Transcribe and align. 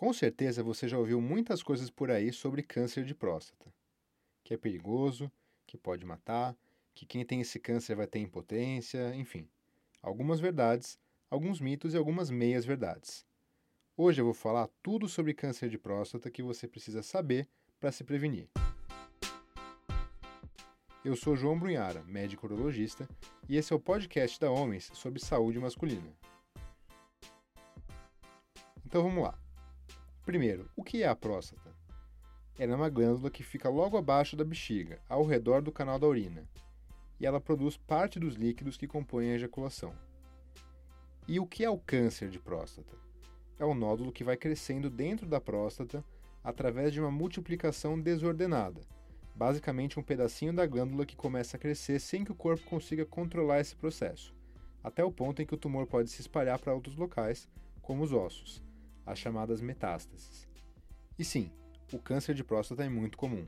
Com 0.00 0.14
certeza 0.14 0.62
você 0.62 0.88
já 0.88 0.96
ouviu 0.96 1.20
muitas 1.20 1.62
coisas 1.62 1.90
por 1.90 2.10
aí 2.10 2.32
sobre 2.32 2.62
câncer 2.62 3.04
de 3.04 3.14
próstata. 3.14 3.70
Que 4.42 4.54
é 4.54 4.56
perigoso, 4.56 5.30
que 5.66 5.76
pode 5.76 6.06
matar, 6.06 6.56
que 6.94 7.04
quem 7.04 7.22
tem 7.22 7.42
esse 7.42 7.60
câncer 7.60 7.94
vai 7.94 8.06
ter 8.06 8.18
impotência, 8.18 9.14
enfim. 9.14 9.46
Algumas 10.00 10.40
verdades, 10.40 10.98
alguns 11.28 11.60
mitos 11.60 11.92
e 11.92 11.98
algumas 11.98 12.30
meias 12.30 12.64
verdades. 12.64 13.26
Hoje 13.94 14.22
eu 14.22 14.24
vou 14.24 14.32
falar 14.32 14.70
tudo 14.82 15.06
sobre 15.06 15.34
câncer 15.34 15.68
de 15.68 15.76
próstata 15.76 16.30
que 16.30 16.42
você 16.42 16.66
precisa 16.66 17.02
saber 17.02 17.46
para 17.78 17.92
se 17.92 18.02
prevenir. 18.02 18.48
Eu 21.04 21.14
sou 21.14 21.36
João 21.36 21.58
Brunhara, 21.58 22.02
médico 22.04 22.46
urologista, 22.46 23.06
e 23.46 23.58
esse 23.58 23.70
é 23.70 23.76
o 23.76 23.78
podcast 23.78 24.40
da 24.40 24.50
Homens 24.50 24.90
sobre 24.94 25.20
saúde 25.20 25.58
masculina. 25.58 26.10
Então 28.86 29.02
vamos 29.02 29.24
lá. 29.24 29.49
Primeiro, 30.30 30.70
o 30.76 30.84
que 30.84 31.02
é 31.02 31.08
a 31.08 31.16
próstata? 31.16 31.74
Ela 32.56 32.74
é 32.74 32.76
uma 32.76 32.88
glândula 32.88 33.32
que 33.32 33.42
fica 33.42 33.68
logo 33.68 33.96
abaixo 33.96 34.36
da 34.36 34.44
bexiga, 34.44 35.00
ao 35.08 35.26
redor 35.26 35.60
do 35.60 35.72
canal 35.72 35.98
da 35.98 36.06
urina, 36.06 36.48
e 37.18 37.26
ela 37.26 37.40
produz 37.40 37.76
parte 37.76 38.20
dos 38.20 38.36
líquidos 38.36 38.76
que 38.76 38.86
compõem 38.86 39.32
a 39.32 39.34
ejaculação. 39.34 39.92
E 41.26 41.40
o 41.40 41.46
que 41.48 41.64
é 41.64 41.68
o 41.68 41.80
câncer 41.80 42.30
de 42.30 42.38
próstata? 42.38 42.96
É 43.58 43.64
o 43.64 43.74
nódulo 43.74 44.12
que 44.12 44.22
vai 44.22 44.36
crescendo 44.36 44.88
dentro 44.88 45.26
da 45.26 45.40
próstata 45.40 46.04
através 46.44 46.92
de 46.92 47.00
uma 47.00 47.10
multiplicação 47.10 48.00
desordenada, 48.00 48.82
basicamente 49.34 49.98
um 49.98 50.02
pedacinho 50.04 50.52
da 50.52 50.64
glândula 50.64 51.04
que 51.04 51.16
começa 51.16 51.56
a 51.56 51.60
crescer 51.60 51.98
sem 51.98 52.24
que 52.24 52.30
o 52.30 52.36
corpo 52.36 52.64
consiga 52.66 53.04
controlar 53.04 53.58
esse 53.58 53.74
processo, 53.74 54.32
até 54.80 55.02
o 55.02 55.10
ponto 55.10 55.42
em 55.42 55.44
que 55.44 55.56
o 55.56 55.58
tumor 55.58 55.88
pode 55.88 56.08
se 56.08 56.20
espalhar 56.20 56.60
para 56.60 56.72
outros 56.72 56.94
locais, 56.94 57.48
como 57.82 58.04
os 58.04 58.12
ossos 58.12 58.62
as 59.04 59.18
chamadas 59.18 59.60
metástases. 59.60 60.48
E 61.18 61.24
sim, 61.24 61.50
o 61.92 61.98
câncer 61.98 62.34
de 62.34 62.44
próstata 62.44 62.84
é 62.84 62.88
muito 62.88 63.18
comum. 63.18 63.46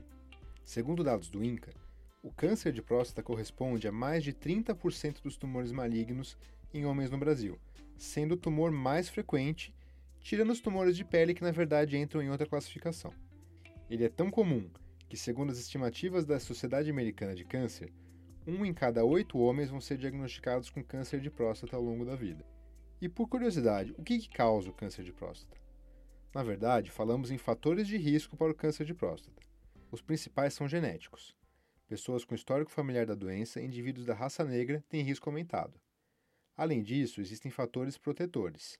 Segundo 0.63 1.03
dados 1.03 1.29
do 1.29 1.43
INCA, 1.43 1.73
o 2.21 2.31
câncer 2.31 2.71
de 2.71 2.81
próstata 2.81 3.21
corresponde 3.21 3.87
a 3.87 3.91
mais 3.91 4.23
de 4.23 4.31
30% 4.31 5.21
dos 5.21 5.35
tumores 5.35 5.71
malignos 5.71 6.37
em 6.73 6.85
homens 6.85 7.11
no 7.11 7.17
Brasil, 7.17 7.59
sendo 7.97 8.33
o 8.33 8.37
tumor 8.37 8.71
mais 8.71 9.09
frequente, 9.09 9.75
tirando 10.21 10.51
os 10.51 10.61
tumores 10.61 10.95
de 10.95 11.03
pele 11.03 11.33
que 11.33 11.43
na 11.43 11.51
verdade 11.51 11.97
entram 11.97 12.21
em 12.21 12.29
outra 12.29 12.47
classificação. 12.47 13.13
Ele 13.89 14.05
é 14.05 14.09
tão 14.09 14.31
comum 14.31 14.69
que, 15.09 15.17
segundo 15.17 15.51
as 15.51 15.59
estimativas 15.59 16.25
da 16.25 16.39
Sociedade 16.39 16.89
Americana 16.89 17.35
de 17.35 17.43
Câncer, 17.43 17.91
um 18.47 18.65
em 18.65 18.73
cada 18.73 19.03
oito 19.03 19.37
homens 19.37 19.69
vão 19.69 19.79
ser 19.79 19.97
diagnosticados 19.97 20.69
com 20.69 20.83
câncer 20.83 21.19
de 21.19 21.29
próstata 21.29 21.75
ao 21.75 21.81
longo 21.81 22.05
da 22.05 22.15
vida. 22.15 22.45
E 23.03 23.09
por 23.09 23.27
curiosidade, 23.27 23.93
o 23.97 24.01
que, 24.01 24.17
que 24.17 24.29
causa 24.29 24.69
o 24.69 24.73
câncer 24.73 25.03
de 25.03 25.11
próstata? 25.11 25.59
Na 26.33 26.41
verdade, 26.41 26.89
falamos 26.89 27.31
em 27.31 27.37
fatores 27.37 27.85
de 27.85 27.97
risco 27.97 28.37
para 28.37 28.49
o 28.49 28.55
câncer 28.55 28.85
de 28.85 28.93
próstata. 28.93 29.41
Os 29.91 30.01
principais 30.01 30.53
são 30.53 30.69
genéticos. 30.69 31.35
Pessoas 31.85 32.23
com 32.23 32.33
histórico 32.33 32.71
familiar 32.71 33.05
da 33.05 33.13
doença 33.13 33.59
e 33.59 33.65
indivíduos 33.65 34.05
da 34.05 34.13
raça 34.13 34.45
negra 34.45 34.81
têm 34.87 35.03
risco 35.03 35.29
aumentado. 35.29 35.77
Além 36.55 36.81
disso, 36.81 37.19
existem 37.19 37.51
fatores 37.51 37.97
protetores. 37.97 38.79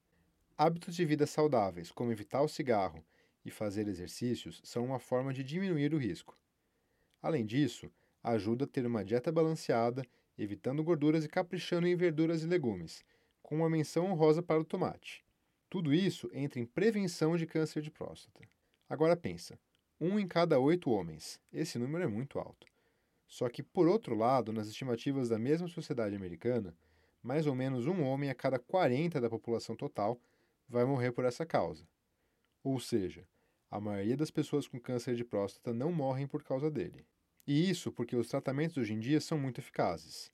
Hábitos 0.57 0.95
de 0.95 1.03
vida 1.03 1.27
saudáveis, 1.27 1.91
como 1.91 2.13
evitar 2.13 2.43
o 2.43 2.47
cigarro 2.47 3.03
e 3.43 3.51
fazer 3.51 3.89
exercícios, 3.89 4.61
são 4.63 4.85
uma 4.85 4.99
forma 4.99 5.33
de 5.33 5.43
diminuir 5.43 5.93
o 5.93 5.99
risco. 5.99 6.39
Além 7.21 7.45
disso, 7.45 7.91
ajuda 8.23 8.63
a 8.63 8.67
ter 8.69 8.85
uma 8.85 9.03
dieta 9.03 9.33
balanceada, 9.33 10.01
evitando 10.37 10.81
gorduras 10.81 11.25
e 11.25 11.27
caprichando 11.27 11.87
em 11.87 11.95
verduras 11.97 12.41
e 12.41 12.47
legumes, 12.47 13.03
com 13.43 13.57
uma 13.57 13.69
menção 13.69 14.09
honrosa 14.09 14.41
para 14.41 14.59
o 14.59 14.65
tomate. 14.65 15.23
Tudo 15.69 15.93
isso 15.93 16.29
entra 16.33 16.59
em 16.59 16.65
prevenção 16.65 17.35
de 17.35 17.45
câncer 17.45 17.81
de 17.81 17.91
próstata. 17.91 18.41
Agora 18.89 19.17
pensa, 19.17 19.59
um 19.99 20.17
em 20.17 20.27
cada 20.27 20.59
oito 20.59 20.89
homens. 20.89 21.39
Esse 21.51 21.77
número 21.77 22.05
é 22.05 22.07
muito 22.07 22.39
alto. 22.39 22.65
Só 23.27 23.49
que, 23.49 23.61
por 23.61 23.87
outro 23.87 24.15
lado, 24.15 24.53
nas 24.53 24.67
estimativas 24.67 25.29
da 25.29 25.37
mesma 25.37 25.67
sociedade 25.67 26.15
americana, 26.15 26.75
mais 27.21 27.45
ou 27.47 27.55
menos 27.55 27.85
um 27.87 28.03
homem 28.03 28.29
a 28.29 28.35
cada 28.35 28.57
40 28.57 29.19
da 29.19 29.29
população 29.29 29.75
total 29.75 30.19
vai 30.67 30.85
morrer 30.85 31.11
por 31.11 31.25
essa 31.25 31.45
causa. 31.45 31.87
Ou 32.63 32.79
seja, 32.79 33.27
a 33.69 33.79
maioria 33.79 34.15
das 34.15 34.31
pessoas 34.31 34.67
com 34.67 34.79
câncer 34.79 35.15
de 35.15 35.25
próstata 35.25 35.73
não 35.73 35.91
morrem 35.91 36.27
por 36.27 36.43
causa 36.43 36.69
dele. 36.69 37.05
E 37.45 37.69
isso 37.69 37.91
porque 37.91 38.15
os 38.15 38.27
tratamentos 38.27 38.77
hoje 38.77 38.93
em 38.93 38.99
dia 38.99 39.19
são 39.19 39.37
muito 39.37 39.59
eficazes 39.59 40.31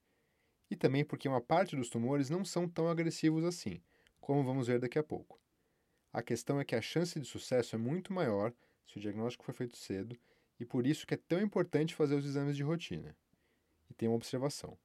e 0.69 0.75
também 0.75 1.03
porque 1.03 1.27
uma 1.27 1.41
parte 1.41 1.75
dos 1.75 1.89
tumores 1.89 2.29
não 2.29 2.45
são 2.45 2.67
tão 2.67 2.87
agressivos 2.89 3.43
assim, 3.43 3.81
como 4.19 4.43
vamos 4.43 4.67
ver 4.67 4.79
daqui 4.79 4.99
a 4.99 5.03
pouco. 5.03 5.39
A 6.11 6.21
questão 6.21 6.59
é 6.59 6.65
que 6.65 6.75
a 6.75 6.81
chance 6.81 7.19
de 7.19 7.25
sucesso 7.25 7.75
é 7.75 7.79
muito 7.79 8.13
maior 8.13 8.53
se 8.85 8.97
o 8.97 8.99
diagnóstico 8.99 9.43
for 9.43 9.53
feito 9.53 9.77
cedo, 9.77 10.17
e 10.59 10.65
por 10.65 10.85
isso 10.85 11.05
que 11.05 11.13
é 11.13 11.17
tão 11.17 11.41
importante 11.41 11.95
fazer 11.95 12.15
os 12.15 12.25
exames 12.25 12.57
de 12.57 12.63
rotina. 12.63 13.15
E 13.89 13.93
tem 13.93 14.09
uma 14.09 14.15
observação: 14.15 14.77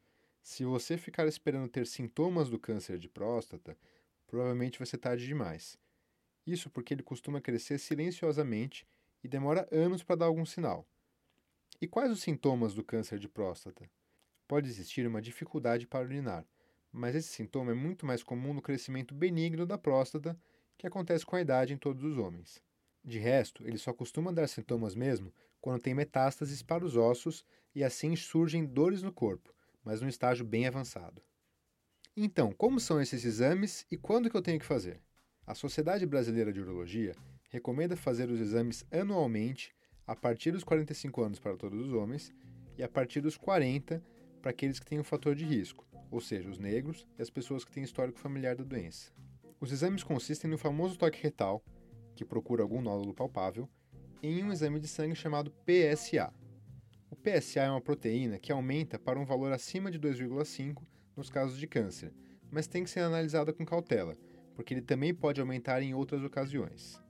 se 0.42 0.64
você 0.64 0.96
ficar 0.96 1.26
esperando 1.26 1.68
ter 1.68 1.86
sintomas 1.86 2.48
do 2.48 2.58
câncer 2.58 2.98
de 2.98 3.08
próstata, 3.08 3.76
provavelmente 4.26 4.78
vai 4.78 4.86
ser 4.86 4.98
tarde 4.98 5.26
demais. 5.26 5.78
Isso 6.46 6.68
porque 6.68 6.92
ele 6.92 7.02
costuma 7.02 7.40
crescer 7.40 7.78
silenciosamente 7.78 8.86
e 9.22 9.28
demora 9.28 9.66
anos 9.72 10.02
para 10.02 10.16
dar 10.16 10.26
algum 10.26 10.44
sinal. 10.44 10.86
E 11.80 11.88
quais 11.88 12.12
os 12.12 12.22
sintomas 12.22 12.74
do 12.74 12.84
câncer 12.84 13.18
de 13.18 13.28
próstata? 13.28 13.90
Pode 14.46 14.68
existir 14.68 15.06
uma 15.06 15.22
dificuldade 15.22 15.86
para 15.86 16.04
urinar, 16.04 16.46
mas 16.92 17.14
esse 17.14 17.28
sintoma 17.28 17.72
é 17.72 17.74
muito 17.74 18.06
mais 18.06 18.22
comum 18.22 18.54
no 18.54 18.62
crescimento 18.62 19.14
benigno 19.14 19.66
da 19.66 19.76
próstata, 19.76 20.38
que 20.78 20.86
acontece 20.86 21.24
com 21.24 21.36
a 21.36 21.40
idade 21.40 21.72
em 21.72 21.76
todos 21.76 22.04
os 22.04 22.18
homens. 22.18 22.62
De 23.04 23.18
resto, 23.18 23.66
ele 23.66 23.78
só 23.78 23.92
costuma 23.92 24.32
dar 24.32 24.48
sintomas 24.48 24.94
mesmo 24.94 25.32
quando 25.60 25.82
tem 25.82 25.94
metástases 25.94 26.62
para 26.62 26.84
os 26.84 26.96
ossos 26.96 27.44
e 27.74 27.82
assim 27.82 28.14
surgem 28.16 28.64
dores 28.64 29.02
no 29.02 29.12
corpo, 29.12 29.54
mas 29.82 30.00
num 30.00 30.08
estágio 30.08 30.44
bem 30.44 30.66
avançado. 30.66 31.22
Então, 32.16 32.52
como 32.52 32.78
são 32.78 33.00
esses 33.00 33.24
exames 33.24 33.86
e 33.90 33.96
quando 33.96 34.30
que 34.30 34.36
eu 34.36 34.42
tenho 34.42 34.60
que 34.60 34.64
fazer? 34.64 35.00
A 35.46 35.54
Sociedade 35.54 36.06
Brasileira 36.06 36.52
de 36.52 36.60
Urologia 36.60 37.14
recomenda 37.50 37.96
fazer 37.96 38.30
os 38.30 38.40
exames 38.40 38.84
anualmente 38.90 39.74
a 40.06 40.14
partir 40.14 40.52
dos 40.52 40.64
45 40.64 41.22
anos 41.22 41.38
para 41.40 41.56
todos 41.56 41.80
os 41.80 41.92
homens 41.92 42.32
e 42.78 42.82
a 42.82 42.88
partir 42.88 43.20
dos 43.20 43.36
40 43.36 44.02
para 44.44 44.50
aqueles 44.50 44.78
que 44.78 44.84
têm 44.84 45.00
um 45.00 45.04
fator 45.04 45.34
de 45.34 45.42
risco, 45.42 45.86
ou 46.10 46.20
seja, 46.20 46.50
os 46.50 46.58
negros 46.58 47.06
e 47.18 47.22
as 47.22 47.30
pessoas 47.30 47.64
que 47.64 47.72
têm 47.72 47.82
histórico 47.82 48.18
familiar 48.18 48.54
da 48.54 48.62
doença. 48.62 49.10
Os 49.58 49.72
exames 49.72 50.02
consistem 50.02 50.50
no 50.50 50.58
famoso 50.58 50.98
toque 50.98 51.22
retal, 51.22 51.64
que 52.14 52.26
procura 52.26 52.62
algum 52.62 52.82
nódulo 52.82 53.14
palpável, 53.14 53.66
em 54.22 54.44
um 54.44 54.52
exame 54.52 54.78
de 54.78 54.86
sangue 54.86 55.14
chamado 55.14 55.50
PSA. 55.50 56.30
O 57.10 57.16
PSA 57.16 57.60
é 57.60 57.70
uma 57.70 57.80
proteína 57.80 58.38
que 58.38 58.52
aumenta 58.52 58.98
para 58.98 59.18
um 59.18 59.24
valor 59.24 59.50
acima 59.50 59.90
de 59.90 59.98
2,5 59.98 60.82
nos 61.16 61.30
casos 61.30 61.56
de 61.56 61.66
câncer, 61.66 62.12
mas 62.50 62.66
tem 62.66 62.84
que 62.84 62.90
ser 62.90 63.00
analisada 63.00 63.50
com 63.50 63.64
cautela, 63.64 64.14
porque 64.54 64.74
ele 64.74 64.82
também 64.82 65.14
pode 65.14 65.40
aumentar 65.40 65.80
em 65.80 65.94
outras 65.94 66.22
ocasiões. 66.22 67.02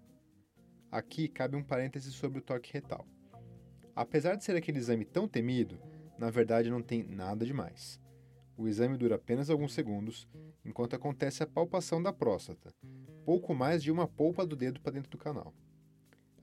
Aqui 0.89 1.27
cabe 1.27 1.57
um 1.57 1.65
parêntese 1.65 2.13
sobre 2.13 2.39
o 2.39 2.43
toque 2.43 2.73
retal. 2.73 3.05
Apesar 3.97 4.37
de 4.37 4.45
ser 4.45 4.55
aquele 4.55 4.79
exame 4.79 5.05
tão 5.05 5.27
temido, 5.27 5.81
na 6.19 6.31
verdade 6.31 6.71
não 6.71 6.83
tem 6.83 7.03
nada 7.03 7.45
demais. 7.45 8.01
O 8.57 8.69
exame 8.69 8.97
dura 8.97 9.17
apenas 9.17 9.51
alguns 9.51 9.75
segundos, 9.75 10.29
enquanto 10.65 10.95
acontece 10.95 11.43
a 11.43 11.47
palpação 11.47 12.03
da 12.03 12.13
próstata, 12.13 12.73
pouco 13.25 13.55
mais 13.55 13.83
de 13.83 13.91
uma 13.91 14.07
polpa 14.07 14.47
do 14.47 14.55
dedo 14.55 14.81
para 14.81 14.93
dentro 14.93 15.11
do 15.11 15.19
canal. 15.19 15.53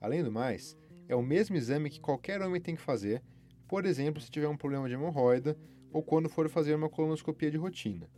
Além 0.00 0.22
do 0.22 0.30
mais, 0.30 0.76
é 1.08 1.16
o 1.16 1.22
mesmo 1.22 1.56
exame 1.56 1.88
que 1.88 2.00
qualquer 2.00 2.42
homem 2.42 2.60
tem 2.60 2.74
que 2.74 2.82
fazer, 2.82 3.22
por 3.66 3.86
exemplo, 3.86 4.20
se 4.20 4.30
tiver 4.30 4.48
um 4.48 4.56
problema 4.56 4.88
de 4.88 4.94
hemorroida 4.94 5.56
ou 5.90 6.02
quando 6.02 6.28
for 6.28 6.48
fazer 6.48 6.74
uma 6.74 6.88
colonoscopia 6.90 7.50
de 7.50 7.56
rotina. 7.56 8.10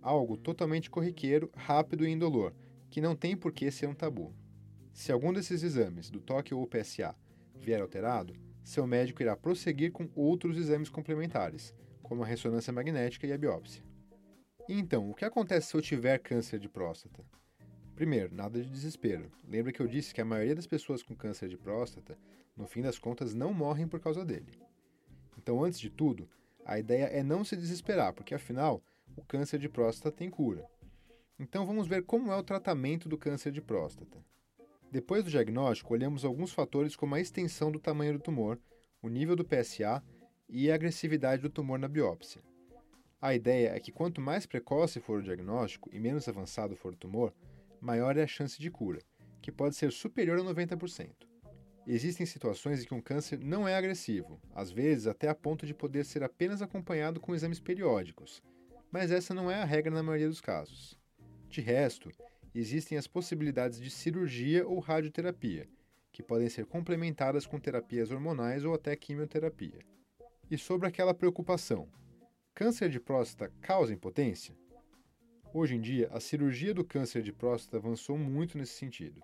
Algo 0.00 0.36
totalmente 0.36 0.90
corriqueiro, 0.90 1.50
rápido 1.56 2.06
e 2.06 2.10
indolor, 2.10 2.54
que 2.90 3.00
não 3.00 3.16
tem 3.16 3.36
por 3.36 3.52
que 3.52 3.70
ser 3.70 3.88
um 3.88 3.94
tabu. 3.94 4.34
Se 4.92 5.10
algum 5.10 5.32
desses 5.32 5.62
exames, 5.62 6.10
do 6.10 6.20
toque 6.20 6.54
ou 6.54 6.66
PSA, 6.66 7.14
vier 7.54 7.80
alterado, 7.80 8.34
seu 8.66 8.84
médico 8.84 9.22
irá 9.22 9.36
prosseguir 9.36 9.92
com 9.92 10.10
outros 10.16 10.56
exames 10.56 10.88
complementares, 10.88 11.72
como 12.02 12.24
a 12.24 12.26
ressonância 12.26 12.72
magnética 12.72 13.24
e 13.24 13.32
a 13.32 13.38
biópsia. 13.38 13.80
Então, 14.68 15.08
o 15.08 15.14
que 15.14 15.24
acontece 15.24 15.68
se 15.68 15.76
eu 15.76 15.80
tiver 15.80 16.18
câncer 16.18 16.58
de 16.58 16.68
próstata? 16.68 17.24
Primeiro, 17.94 18.34
nada 18.34 18.60
de 18.60 18.68
desespero. 18.68 19.30
Lembra 19.46 19.72
que 19.72 19.80
eu 19.80 19.86
disse 19.86 20.12
que 20.12 20.20
a 20.20 20.24
maioria 20.24 20.56
das 20.56 20.66
pessoas 20.66 21.00
com 21.00 21.14
câncer 21.14 21.48
de 21.48 21.56
próstata, 21.56 22.18
no 22.56 22.66
fim 22.66 22.82
das 22.82 22.98
contas, 22.98 23.34
não 23.34 23.54
morrem 23.54 23.86
por 23.86 24.00
causa 24.00 24.24
dele. 24.24 24.60
Então, 25.38 25.62
antes 25.62 25.78
de 25.78 25.88
tudo, 25.88 26.28
a 26.64 26.76
ideia 26.76 27.04
é 27.04 27.22
não 27.22 27.44
se 27.44 27.56
desesperar, 27.56 28.14
porque 28.14 28.34
afinal, 28.34 28.82
o 29.16 29.22
câncer 29.22 29.60
de 29.60 29.68
próstata 29.68 30.10
tem 30.10 30.28
cura. 30.28 30.68
Então, 31.38 31.64
vamos 31.64 31.86
ver 31.86 32.02
como 32.02 32.32
é 32.32 32.36
o 32.36 32.42
tratamento 32.42 33.08
do 33.08 33.16
câncer 33.16 33.52
de 33.52 33.62
próstata. 33.62 34.18
Depois 34.90 35.24
do 35.24 35.30
diagnóstico, 35.30 35.92
olhamos 35.92 36.24
alguns 36.24 36.52
fatores 36.52 36.94
como 36.94 37.14
a 37.14 37.20
extensão 37.20 37.70
do 37.72 37.80
tamanho 37.80 38.14
do 38.14 38.20
tumor, 38.20 38.58
o 39.02 39.08
nível 39.08 39.34
do 39.34 39.44
PSA 39.44 40.02
e 40.48 40.70
a 40.70 40.74
agressividade 40.74 41.42
do 41.42 41.50
tumor 41.50 41.78
na 41.78 41.88
biópsia. 41.88 42.42
A 43.20 43.34
ideia 43.34 43.70
é 43.74 43.80
que 43.80 43.90
quanto 43.90 44.20
mais 44.20 44.46
precoce 44.46 45.00
for 45.00 45.18
o 45.18 45.22
diagnóstico 45.22 45.90
e 45.92 45.98
menos 45.98 46.28
avançado 46.28 46.76
for 46.76 46.92
o 46.92 46.96
tumor, 46.96 47.34
maior 47.80 48.16
é 48.16 48.22
a 48.22 48.26
chance 48.26 48.60
de 48.60 48.70
cura, 48.70 49.00
que 49.42 49.50
pode 49.50 49.74
ser 49.74 49.90
superior 49.90 50.38
a 50.38 50.42
90%. 50.42 51.26
Existem 51.86 52.26
situações 52.26 52.82
em 52.82 52.86
que 52.86 52.94
um 52.94 53.00
câncer 53.00 53.38
não 53.38 53.66
é 53.66 53.76
agressivo, 53.76 54.40
às 54.54 54.70
vezes 54.70 55.06
até 55.06 55.28
a 55.28 55.34
ponto 55.34 55.66
de 55.66 55.74
poder 55.74 56.04
ser 56.04 56.22
apenas 56.22 56.60
acompanhado 56.60 57.20
com 57.20 57.34
exames 57.34 57.60
periódicos, 57.60 58.42
mas 58.90 59.10
essa 59.10 59.32
não 59.32 59.50
é 59.50 59.62
a 59.62 59.64
regra 59.64 59.94
na 59.94 60.02
maioria 60.02 60.28
dos 60.28 60.40
casos. 60.40 60.98
De 61.48 61.60
resto, 61.60 62.10
existem 62.58 62.96
as 62.96 63.06
possibilidades 63.06 63.80
de 63.80 63.90
cirurgia 63.90 64.66
ou 64.66 64.78
radioterapia, 64.78 65.68
que 66.12 66.22
podem 66.22 66.48
ser 66.48 66.64
complementadas 66.64 67.46
com 67.46 67.60
terapias 67.60 68.10
hormonais 68.10 68.64
ou 68.64 68.72
até 68.72 68.96
quimioterapia. 68.96 69.80
E 70.50 70.56
sobre 70.56 70.88
aquela 70.88 71.12
preocupação: 71.12 71.88
câncer 72.54 72.88
de 72.88 72.98
próstata 72.98 73.52
causa 73.60 73.92
impotência? 73.92 74.54
Hoje 75.52 75.74
em 75.74 75.80
dia, 75.80 76.08
a 76.12 76.20
cirurgia 76.20 76.72
do 76.72 76.84
câncer 76.84 77.22
de 77.22 77.32
próstata 77.32 77.76
avançou 77.76 78.16
muito 78.16 78.56
nesse 78.56 78.74
sentido. 78.74 79.22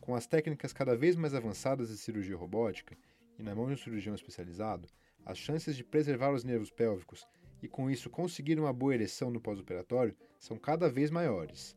Com 0.00 0.14
as 0.14 0.26
técnicas 0.26 0.72
cada 0.72 0.96
vez 0.96 1.16
mais 1.16 1.34
avançadas 1.34 1.88
de 1.88 1.96
cirurgia 1.96 2.36
robótica 2.36 2.96
e 3.38 3.42
na 3.42 3.54
mão 3.54 3.66
de 3.66 3.72
um 3.72 3.76
cirurgião 3.76 4.14
especializado, 4.14 4.88
as 5.24 5.36
chances 5.36 5.76
de 5.76 5.82
preservar 5.82 6.32
os 6.32 6.44
nervos 6.44 6.70
pélvicos 6.70 7.26
e 7.62 7.68
com 7.68 7.90
isso 7.90 8.08
conseguir 8.08 8.58
uma 8.58 8.72
boa 8.72 8.94
ereção 8.94 9.30
no 9.30 9.40
pós-operatório 9.40 10.16
são 10.38 10.56
cada 10.56 10.88
vez 10.88 11.10
maiores. 11.10 11.76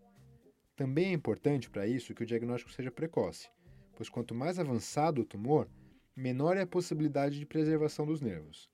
Também 0.80 1.08
é 1.08 1.12
importante 1.12 1.70
para 1.70 1.86
isso 1.86 2.14
que 2.16 2.24
o 2.24 2.26
diagnóstico 2.26 2.72
seja 2.72 2.90
precoce, 2.90 3.50
pois 3.98 4.08
quanto 4.08 4.34
mais 4.34 4.58
avançado 4.58 5.22
o 5.22 5.26
tumor, 5.26 5.68
menor 6.16 6.56
é 6.56 6.62
a 6.62 6.66
possibilidade 6.66 7.38
de 7.38 7.46
preservação 7.46 8.06
dos 8.06 8.22
nervos. 8.22 8.70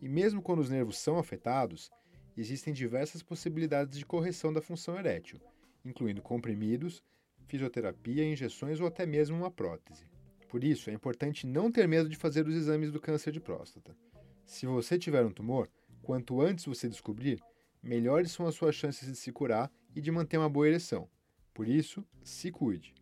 E 0.00 0.08
mesmo 0.08 0.40
quando 0.40 0.60
os 0.60 0.70
nervos 0.70 0.98
são 0.98 1.18
afetados, 1.18 1.90
existem 2.36 2.72
diversas 2.72 3.24
possibilidades 3.24 3.98
de 3.98 4.06
correção 4.06 4.52
da 4.52 4.62
função 4.62 4.96
erétil, 4.96 5.40
incluindo 5.84 6.22
comprimidos, 6.22 7.02
fisioterapia, 7.48 8.24
injeções 8.24 8.78
ou 8.78 8.86
até 8.86 9.04
mesmo 9.04 9.36
uma 9.36 9.50
prótese. 9.50 10.06
Por 10.48 10.62
isso, 10.62 10.90
é 10.90 10.92
importante 10.92 11.44
não 11.44 11.72
ter 11.72 11.88
medo 11.88 12.08
de 12.08 12.14
fazer 12.14 12.46
os 12.46 12.54
exames 12.54 12.92
do 12.92 13.00
câncer 13.00 13.32
de 13.32 13.40
próstata. 13.40 13.96
Se 14.44 14.64
você 14.64 14.96
tiver 14.96 15.26
um 15.26 15.32
tumor, 15.32 15.68
quanto 16.02 16.40
antes 16.40 16.66
você 16.66 16.88
descobrir, 16.88 17.42
melhores 17.82 18.30
são 18.30 18.46
as 18.46 18.54
suas 18.54 18.76
chances 18.76 19.08
de 19.08 19.16
se 19.16 19.32
curar 19.32 19.72
e 19.92 20.00
de 20.00 20.12
manter 20.12 20.38
uma 20.38 20.48
boa 20.48 20.68
ereção. 20.68 21.08
Por 21.56 21.66
isso, 21.66 22.06
se 22.22 22.52
cuide. 22.52 22.94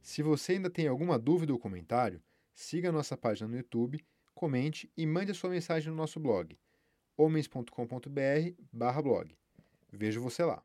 Se 0.00 0.22
você 0.22 0.52
ainda 0.52 0.70
tem 0.70 0.86
alguma 0.86 1.18
dúvida 1.18 1.52
ou 1.52 1.58
comentário, 1.58 2.22
siga 2.54 2.90
a 2.90 2.92
nossa 2.92 3.16
página 3.16 3.48
no 3.48 3.56
YouTube, 3.56 4.00
comente 4.32 4.88
e 4.96 5.04
mande 5.04 5.32
a 5.32 5.34
sua 5.34 5.50
mensagem 5.50 5.90
no 5.90 5.96
nosso 5.96 6.20
blog 6.20 6.56
homens.com.br/blog. 7.16 9.36
Vejo 9.92 10.20
você 10.20 10.44
lá. 10.44 10.62